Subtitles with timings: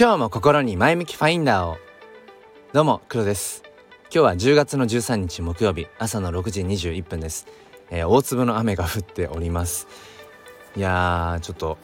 [0.00, 1.76] 今日も心に前向きファインダーを。
[2.72, 3.64] どうも黒です。
[4.02, 7.48] 今日は10月の13日木曜日朝の6時21分です、
[7.90, 9.88] えー、大粒の雨が降っております。
[10.76, 11.78] いやーちょっと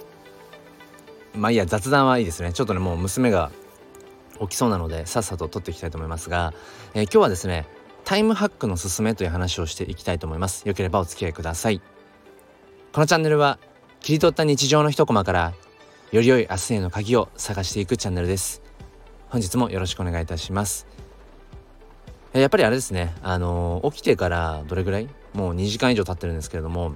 [1.34, 2.52] まあいいや雑談はいいですね。
[2.52, 3.50] ちょっとねもう娘が
[4.40, 6.54] 起きそうなのでさっさと撮っていきたいと思いますが、
[6.94, 7.66] えー、今日はですね
[8.04, 10.68] タイムハックのすすめという話をしていきたいと思います。
[10.68, 11.82] よければお付き合いください。
[12.92, 13.58] このチャンネルは
[13.98, 15.52] 切り取った日常の一コマから
[16.14, 18.62] より良い明日への鍵を探していくチャンネルです。
[19.30, 20.86] 本日もよろしくお願いいたします。
[22.32, 23.12] やっぱりあれですね。
[23.20, 25.08] あの起きてからどれぐらい？
[25.32, 26.94] もう2時間以上経ってるんですけれども、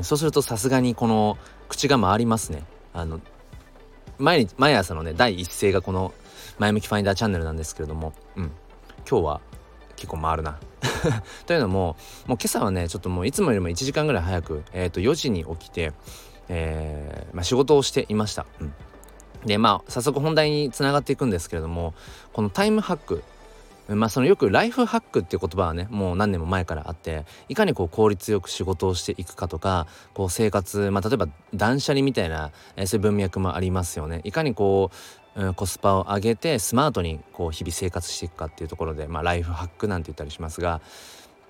[0.00, 1.36] そうするとさすがにこの
[1.68, 2.62] 口が回りますね。
[2.94, 3.20] あの
[4.16, 6.14] 毎日毎朝のね第一声がこの
[6.58, 8.50] 前向きファインダーチャンネルなんですけれども、うん、
[9.06, 9.40] 今日は
[9.96, 10.58] 結構回るな。
[11.44, 15.92] というのももう今朝はねちょっともういつもよりも1時間ぐらい早く、えー、と4時に起きて、
[16.48, 18.46] えーまあ、仕事をしていました。
[18.60, 18.74] うん。
[19.46, 21.94] でまあ早速本題につながっていくんですけれども
[22.32, 23.24] このタイムハック。
[23.88, 34.20] まあそのよくライフハックっていう言葉はねもう何年も前からあっていかにこう効率よく仕事をしていくかとかこう生活まあ例えば断捨離みたいな、えー、そういう文脈もありますよね。
[34.22, 34.92] いかにこ
[35.34, 40.80] う、うん、コスパを上げてスマートにこう日々生活していくかっていうところで、まあ、ライフハックなんて言ったりしますが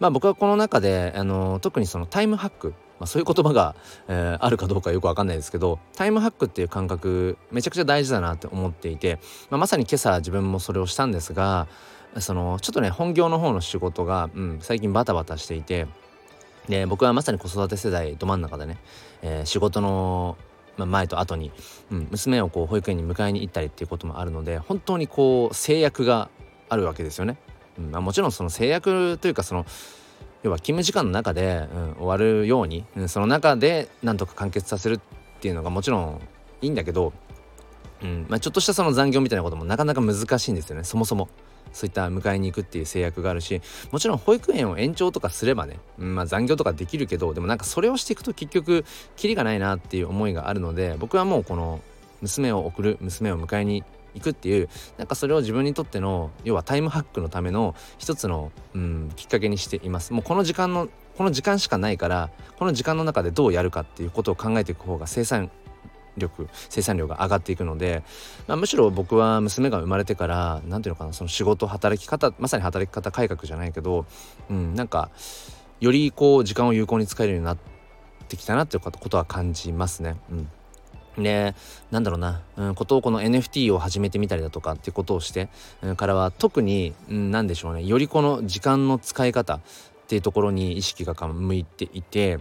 [0.03, 3.75] まあ僕はこの中で、あの特にそのタイムハック、まあ、そういう言葉が、
[4.09, 9.19] えー、あるかどうかよくわかんないですけどタイムハックっていう感覚めちゃくちゃ大事だなって思っていて、
[9.51, 11.67] まあ、まさに今朝自分もそれをしたんですが
[12.19, 15.87] そのちょっとね本業の方の仕事が、うん、最近バタバタしていて
[16.69, 18.79] で僕はまさに子育て世代ど真ん中でね、
[19.23, 20.37] えー、仕事の
[20.77, 21.53] まあ、前と後に、
[21.91, 26.31] うん、娘をこう保育園に迎えに行ったりっていうこともあるので本当にこう制約が
[26.69, 27.37] あるわけですよね。
[27.79, 29.67] うんまあ、もちろんその制約というかその
[30.43, 35.01] 要は勤務時間の中で、うん、終わるように、うん、その中でなんとか完結させるっ
[35.41, 36.21] ていうのがもちろん
[36.61, 37.13] いいんだけど、
[38.03, 41.29] うんまあ、ちょっとしたその残業みたいなこともなかなか難しいんですよねそもそも。
[41.73, 48.85] そういった迎えに行くっていう制約があるしもちろん保育園を延長とかすればね、うんまあ、残業とかできるけどでもなんかそれをしていくと結局
[49.17, 51.81] キリがないなっていう思いがあるので僕はもうこの
[52.21, 54.69] 娘を送る娘を迎えに行くっていう
[54.99, 65.51] なんかそれを自分にとっての要はタイムハックのための一つの、うん、きっかけにしていますもうこの時間のこの時間しかないからこの時間の中でどうやるかっていうことを考えていく方が生産
[66.17, 68.03] 力生産量が上がっていくので、
[68.47, 74.07] まあ、むしろ僕は娘が生まれてから何ていうのかなその仕事働き方まさに働き方改革じゃないけど、
[74.51, 75.11] うん、なんか
[75.81, 77.59] よりこう時間を有効に使えるようになっ
[78.29, 80.17] てきたなっていうことは感じますね。
[80.31, 80.49] うん
[81.19, 81.55] で
[81.91, 85.49] なんだろうな、うん、ことをこの NFT を始めてみたりだとかってことをして、
[85.83, 89.61] うん、からは特に、うん、何でしょうねよりこの時間の使い方っ
[90.09, 92.41] ていうところに意識が向いていて、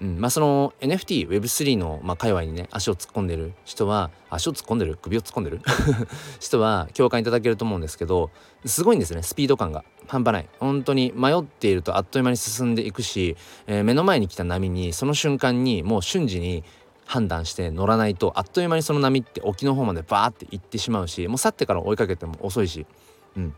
[0.00, 4.96] うんまあ、その NFTWeb3 の、まあ、界隈にね足を突っ込んでる人は足を突っ込んでる？
[5.00, 5.60] 首を突っ込んでる？
[6.40, 8.30] 人は共感いただけると思うんですけど
[8.64, 9.84] すごいんですねスピード感が。
[10.06, 10.48] 半端ない。
[10.58, 13.36] 本当に迷っているとあっという間に進んでいくし、
[13.66, 16.64] えー、目の前に来た波にその瞬間にもう瞬時に
[17.08, 22.86] 判断して乗らないとあっという間にその波って沖の方までバーって行ってしまうしもう去ってから追いかけても遅いし。
[23.34, 23.54] うん、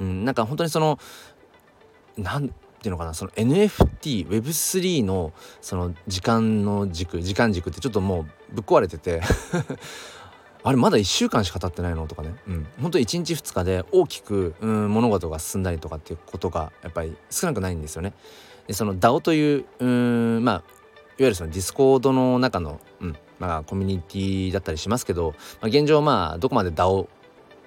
[0.00, 0.98] うん、なんか本当にその
[2.16, 2.54] なんて
[2.84, 9.20] いうのかなその NFTWeb3 のその時間の軸時間軸ってちょっともうぶっ壊れてて
[10.62, 18.12] あれまだ1週間しか経ってないのとかね、うん、本当1日2日で大きく、うん、物事が進んだりとかっていうことがやっぱり少なくないんですよね。
[18.68, 20.83] でその DAO といううんまあ
[21.18, 27.08] いわゆるそのディスコードの中の、うんまあ、コミュニティだったりしますけど、まあ、現状まあどこまで DAO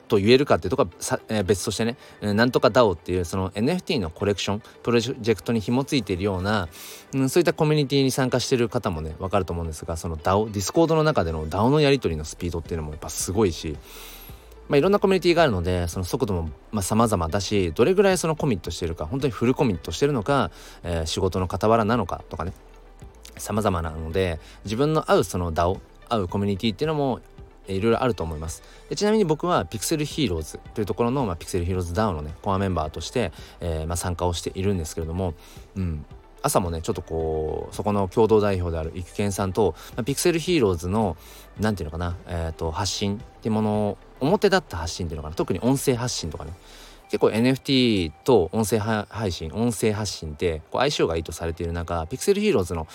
[0.08, 6.70] と言えるかっていうとこはさ、えー、別としてね、えー、なんとか DAO っていうその NFT のコレクションプロジェクトに紐付いているような、
[7.14, 13.78] うん、そういったコミュニティに参加してる方もね分かると思うんですがその DAO ディスコードの中での DAO のやり取りのスピードっていうのもやっぱすごいし
[14.70, 20.52] まあ、いろんなコミュニティがあるのでその速度もまあ様々だしどれぐらいそのコミットしてるか本当にフルコミットしてるのか、
[20.84, 22.52] えー、仕事の傍らなのかとかね。
[23.40, 25.80] 様々なので自分の合うその DAO
[26.10, 27.20] 合うコミュニティっていうのも
[27.68, 28.64] いろいろあると思います。
[28.90, 35.34] でちなみに僕はピクセルヒーローズというところの、まあ、ピクセルヒーローズ DAO のねコアメンバーとして、えーまあ、参加をしているんですけれども、
[35.76, 36.06] うん、
[36.42, 41.18] 朝もねちょっとこうそこの共同代表である育賢さんと、まあ、ピクセルヒーローズの
[41.60, 46.54] 何て言うのかな、えーと、発信っていうものを表立った発信っていうのかな特に音声発信とかね。
[47.10, 52.86] 結構 NFT と音声配信音声発信ってこう相性がいいとされている中ピクセルヒーローズの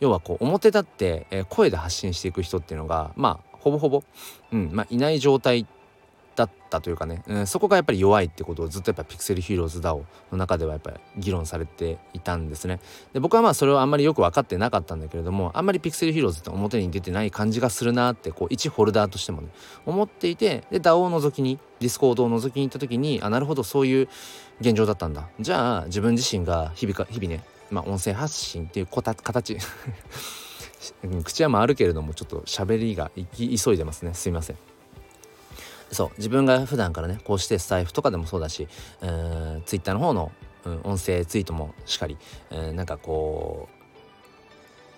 [0.00, 4.04] 要はこう表立って、え、声で発信していく人っていうのがまあほぼほぼ、
[4.52, 5.66] うんまあ、いない状態
[6.36, 12.78] だったというかね、うん、そこがやっぱり弱いってことをずっとやっぱピクセルヒーローズ DAO の中ではやっぱり議論されていたんですね。
[13.12, 19.48] で僕はまあそれをあんまりよく分かってなかったんだけれどもあんまりピクセルヒーローズって表に出てない感じがするなってこう一ホルダーとしてもね
[19.86, 24.08] 思っていてで DAO を覗きにディスコードを覗きに行った時にあなるほどそういう
[24.60, 25.28] 現状だったんだ。
[25.40, 29.56] じゃあ自分自身が日々か日々ねまあ音声発信っていうこた形。
[31.24, 34.14] 口は回るけれどもちょっと喋りが行き急いでますね。
[34.14, 34.56] すいません。
[35.90, 36.10] そう。
[36.16, 38.68] 自分が普段からねこうしてスタイフとかでもそうだし、
[39.02, 40.32] えー、ツイッターの方の、
[40.64, 42.16] うん、音声ツイートもしっかり、
[42.50, 43.75] えー、なんかこう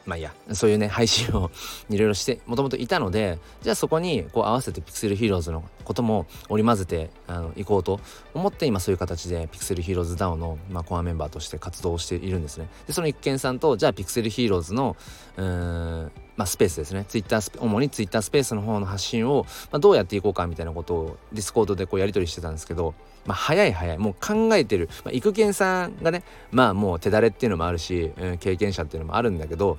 [0.09, 0.33] まあいいや。
[0.55, 1.51] そういうね配信を
[1.91, 8.01] いろいろしてもともといたのでじゃあそこにこう合わせてピクセルヒーローズのことも織り交ぜてあの行こうと
[8.33, 12.69] 思って今そういう形でピクセルヒーローズ DAO の、まあ、コアメンバーとして活動しているんですね。
[12.87, 14.97] でその一見さんとじゃあピクセルヒーローズの
[15.37, 17.05] うーんまあ、スペースですね。
[17.09, 22.95] ツイッター主にツイッタースペースの方の発信を、まあ、どうやっていこうかみたいなことをディスコードでこうやり取りしてたんですけど、
[23.27, 23.99] まあ、早い早い。
[23.99, 26.23] もう考えてる、まあ、育賢さんがね
[26.53, 29.79] まあもう手だれっていうのもあるし、うん、経験者っていうのもあるんだけど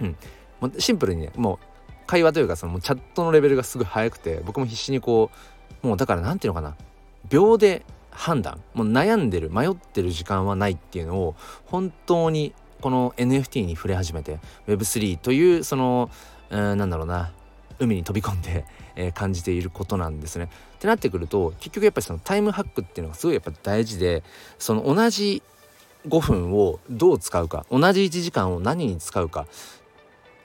[0.00, 0.16] うん、
[0.78, 1.66] シンプルにねもう
[2.06, 5.30] 会話というかそのチャットのレベルがすごい速くて僕も必死にこ
[5.82, 6.76] うもうだから何て言うのかな。
[7.28, 8.60] 秒で判断。
[8.74, 11.34] もう悩んでる迷ってる時間はないっていうのを
[11.66, 16.10] 本当にこの NFT に触れ始めて Web3 というその、
[16.50, 17.32] えー、なんだろうな
[17.78, 18.64] 海に飛び込んで、
[18.96, 20.44] えー、感じていることなんですね。
[20.76, 24.22] ってなってくると結局やっぱりそのタイムハックっていうのがすごいやっぱ大事で
[24.58, 25.42] その同じ
[26.06, 29.46] 5分をどう使うか同じ1時間を何に使うか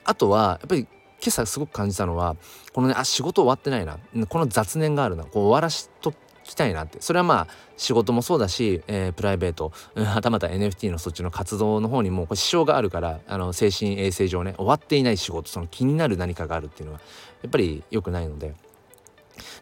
[0.04, 2.36] あとはやっぱり今朝すごく感じたのは
[2.72, 3.98] このねあ仕事終わってないな。
[4.28, 5.24] この雑念があるな。
[5.24, 6.14] こう終わらしと
[6.44, 7.00] きたいなって。
[7.00, 17.00] それはまあ仕事もそうだし、えー、プライベート、うん、はたまた NFT のそっちの活動の方にもこれ支障があるからあの精神衛生上ね終わっていない仕事その気になる何かがあるっていうのは
[17.42, 18.54] やっぱり良くないので。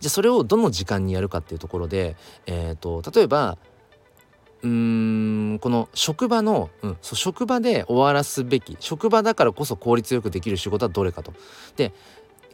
[0.01, 3.59] じゃあそれをどの時間にやるかっていうところで、えーと例えば
[4.63, 11.33] うんこの職場の、うん、そう職場で終わらすべき職場だからこそ効率よくできる仕事はどれかと。
[11.77, 11.93] で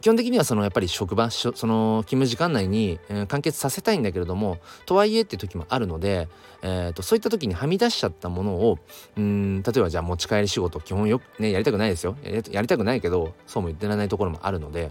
[0.04, 6.28] 基本的にはそのやっぱり職場その勤務時間内に、えー、完結させたいんだけれどもとはいえって時もあるので、
[6.60, 8.78] えーと、そういった時にはみ出しちゃったものを
[9.16, 14.90] うん例えばじゃあ持ち帰り仕事基本よくねやりたくないですよやりたくないけどそうも言ってられないところもあるので。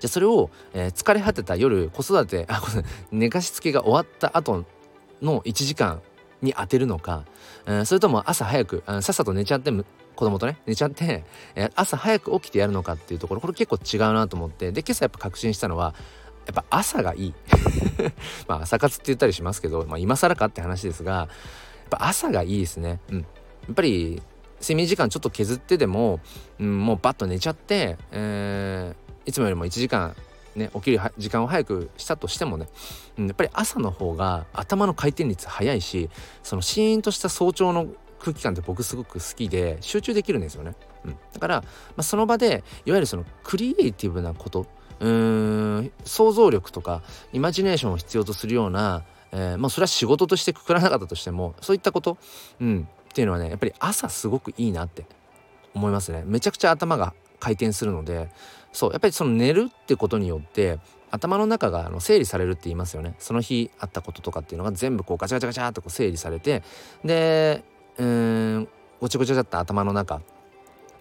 [0.00, 2.62] じゃあそれを、えー、疲れ果てた夜子育てあ
[3.12, 4.64] 寝かしつけが終わった後
[5.22, 6.02] の1時間
[6.42, 7.24] に当てるのか、
[7.66, 11.24] えー、それとも朝早く、さっさと寝ちゃって子供とね寝ちゃって、
[11.54, 13.40] え、朝早く起きてやるのかっていうところ。
[13.40, 14.72] これ結構違うなと思って。
[14.72, 15.94] で今朝やっぱ確信したのは
[16.46, 17.34] やっぱ朝がいい。
[18.48, 21.28] まあ朝活って言ったりしますけど、まあ、今更かって話ですがやっ
[21.90, 23.00] ぱ朝がいいですね。
[23.10, 23.18] うん。
[23.18, 23.24] や
[23.72, 24.22] っぱり
[24.60, 26.20] 睡眠時間ちょっと削ってでも、
[26.58, 30.16] うん、もうバッと寝ちゃって、えー、いつもよりも1時間
[30.56, 32.66] ね起きる時間を早くしたとしてもね、
[33.18, 36.10] うん、やっぱり朝の方が頭の回転率早いし
[36.42, 37.86] そのシーンとした早朝の
[38.18, 40.74] 空気感って僕すごく好きで集中できるんですよね。
[41.04, 41.66] うん、だから、ま
[41.98, 44.66] あ、その場でいわゆるそのクリエイティブなこと
[45.00, 47.02] うーん想像力とか
[47.32, 52.16] イマジネーションを必要とするような、えー、まあそれは仕事としてくくらなかったとしてもそういったこと、
[52.60, 55.06] うん、っていうのはねやっぱり朝すごくいいなって
[55.74, 56.22] 思いますね。
[56.26, 58.30] めちゃくちゃ頭が回転するので
[58.72, 60.78] そうやっぱりその寝るってことによって
[61.10, 63.14] 頭の中があの整理されるって言いますよね。
[63.18, 66.62] その日あったこととかっていうのが全部こうガチャガチャガチャっとこう整理されて
[67.04, 67.64] で
[67.96, 68.68] うん
[69.00, 70.20] ごちゃごちゃだった頭の中っ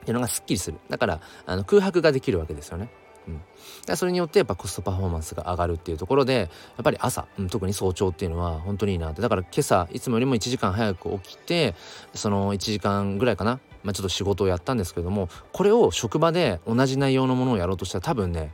[0.05, 0.77] ていうのがすっきりする。
[0.89, 2.89] だからあの空白ができるわけですよね。
[3.27, 3.41] うん、
[3.87, 6.47] でそれによってやっぱコストパフォーマンスが上がるっていうところでや
[6.81, 9.21] っぱり朝、うん、特に早朝っていうのは本当にいいなって。
[9.21, 11.73] だから今朝いつもよりも1時間早く起きて
[12.13, 18.51] その1時間ぐらいかなまあ、ちょっと仕事をやったんですけどもこれを職場で同じ内容のものをやろうとしたら多分ね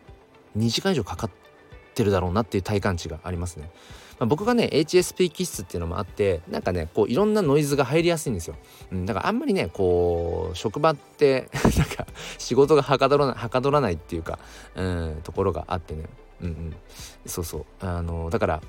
[0.58, 1.32] 2時間以上かかっ
[1.96, 3.72] てるだろうなっていう体感値がありますね。
[4.20, 8.56] まあ、僕がね HSP 気質っていうのもあってなんかねこういろんなノイズが入りやすいんですよ。
[8.92, 12.06] うん、だからあんまりねこう職場って なんか
[12.38, 14.38] 仕事がはかどらはかどらないっていうか、
[14.76, 16.06] うん、ところがあってね。
[16.42, 16.76] うんうん、
[17.26, 18.62] そうそうあのだから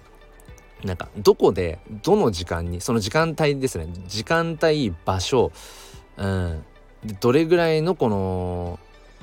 [0.84, 5.52] なんかどこでどの時間にその時間帯ですね時間帯場所
[6.16, 6.64] うん、
[7.04, 8.78] でどれぐらいのこの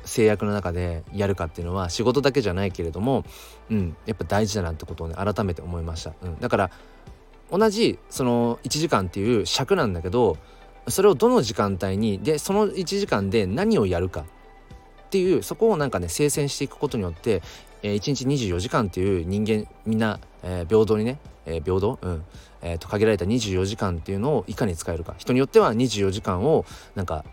[0.05, 3.25] 制約の中でやるかっていうのは仕事だけじゃないけれども、
[3.69, 6.72] うん、やっぱ大事だなってことをね改めて思いました、うん、だから
[7.51, 10.38] 同じその1時間っていう尺なんだけど
[10.88, 17.41] それをどの時間帯にでその1時間で何をやるかっていうそこをなんかね精選していくことによって、
[17.81, 22.24] えー、1日24時間っていう人間みんな、えー、平等にね、えー、平等、うん。
[22.62, 25.16] えー、と限られた24時間っていうのをいかに使えるか。
[25.18, 27.25] 人によっては24時間をなんか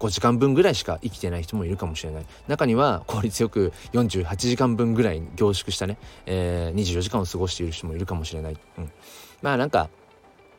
[0.00, 2.26] 5時間分ぐらいしか生きてない人もいるかもしれない。
[2.48, 5.96] 中には効率よく48時間分ぐらい凝縮したね、
[6.26, 8.90] えー、24時間を過ごしている人もいるかもしれない、うん、
[9.42, 9.90] まあなんか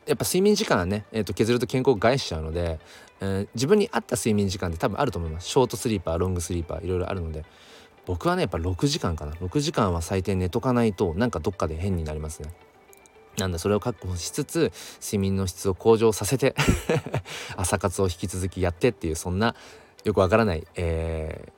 [0.05, 2.79] やっぱ睡眠時間はね、えー、と削ると健康を害しちゃうので、
[3.19, 5.47] えー、自分に合った睡眠時間って多分あると思います。
[5.47, 7.43] ショートスリーパーロングスリーパーいろいろあるので。
[8.05, 9.31] 僕はねやっぱ6時間かな。
[9.33, 12.53] 6時間は最低寝とかないとなんかどっかで変になりますね。
[13.37, 14.71] なんだそれを確保しつつ
[15.01, 16.55] 睡眠の質を向上させて
[17.57, 19.55] 朝活を引き続きやってっていうそんな
[20.03, 21.51] よくわからない、え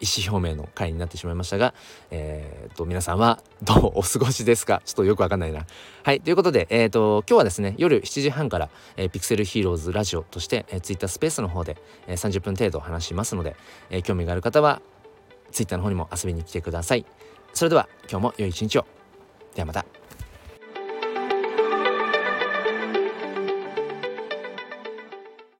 [0.00, 1.72] ー、意思表明の回になってしまいましたが、
[2.10, 4.82] えーと、皆さんはどうお過ごしですか？
[4.84, 5.66] ちょっとよくわかんないな。
[6.02, 13.54] はいということで、えーと、今日はですね夜7時半から、えー、ピクセルヒーローズラジオとして、えー、Twitter スペースの方で、えー、30分程度話しますので、
[13.90, 14.82] えー、興味がある方は
[15.52, 17.06] Twitter の方にも遊びに来てください。
[17.52, 18.86] それでは今日も良い一日を。
[19.54, 20.03] ではまた。